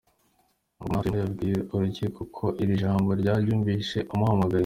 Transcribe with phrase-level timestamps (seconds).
[0.79, 4.59] Rugomwa atuyemo, yabwiye urukiko ko iri jambo yaryumvise amuhamagaye.